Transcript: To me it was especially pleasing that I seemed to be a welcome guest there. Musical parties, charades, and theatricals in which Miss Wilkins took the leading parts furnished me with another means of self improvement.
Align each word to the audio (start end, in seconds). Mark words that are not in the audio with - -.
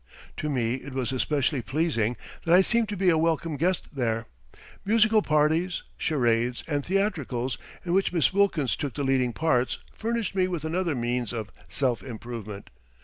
To 0.37 0.49
me 0.49 0.77
it 0.77 0.93
was 0.93 1.11
especially 1.11 1.61
pleasing 1.61 2.17
that 2.43 2.55
I 2.55 2.61
seemed 2.63 2.89
to 2.89 2.97
be 2.97 3.11
a 3.11 3.19
welcome 3.19 3.55
guest 3.55 3.83
there. 3.93 4.25
Musical 4.83 5.21
parties, 5.21 5.83
charades, 5.95 6.63
and 6.67 6.83
theatricals 6.83 7.59
in 7.85 7.93
which 7.93 8.11
Miss 8.11 8.33
Wilkins 8.33 8.75
took 8.75 8.95
the 8.95 9.03
leading 9.03 9.31
parts 9.31 9.77
furnished 9.93 10.33
me 10.33 10.47
with 10.47 10.65
another 10.65 10.95
means 10.95 11.31
of 11.31 11.51
self 11.69 12.01
improvement. 12.01 12.71